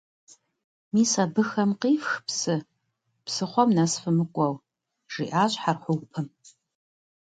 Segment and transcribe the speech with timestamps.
[0.93, 2.55] «Мис абыхэм къифх псы,
[3.25, 4.55] псыхъуэм нэс фымыкӀуэу»,-
[5.13, 6.27] жиӀащ Хьэрхъупым.